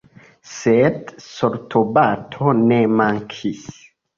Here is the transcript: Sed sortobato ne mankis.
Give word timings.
Sed 0.53 1.11
sortobato 1.27 2.57
ne 2.73 2.81
mankis. 2.99 3.67